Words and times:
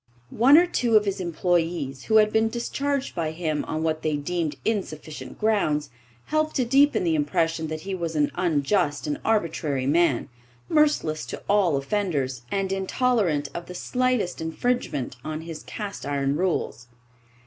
One 0.35 0.57
or 0.57 0.65
two 0.65 0.97
of 0.97 1.05
his 1.05 1.21
employees, 1.21 2.05
who 2.05 2.15
had 2.15 2.33
been 2.33 2.49
discharged 2.49 3.13
by 3.13 3.29
him 3.33 3.63
on 3.65 3.83
what 3.83 4.01
they 4.01 4.15
deemed 4.17 4.55
insufficient 4.65 5.37
grounds, 5.37 5.91
helped 6.25 6.55
to 6.55 6.65
deepen 6.65 7.03
the 7.03 7.13
impression 7.13 7.67
that 7.67 7.81
he 7.81 7.93
was 7.93 8.15
an 8.15 8.31
unjust 8.33 9.05
and 9.05 9.19
arbitrary 9.23 9.85
man, 9.85 10.27
merciless 10.67 11.23
to 11.27 11.43
all 11.47 11.77
offenders, 11.77 12.41
and 12.49 12.71
intolerant 12.71 13.49
of 13.53 13.67
the 13.67 13.75
slightest 13.75 14.41
infringement 14.41 15.17
of 15.23 15.41
his 15.41 15.61
cast 15.61 16.03
iron 16.03 16.35
rules. 16.35 16.87